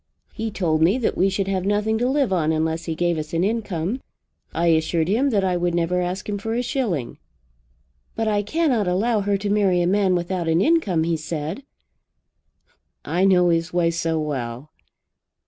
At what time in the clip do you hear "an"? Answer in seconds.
3.35-3.43, 10.47-10.59